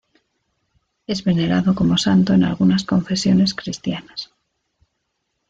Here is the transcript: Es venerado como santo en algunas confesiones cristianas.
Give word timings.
Es 1.05 1.23
venerado 1.23 1.75
como 1.75 1.95
santo 1.95 2.33
en 2.33 2.43
algunas 2.43 2.85
confesiones 2.85 3.53
cristianas. 3.53 4.33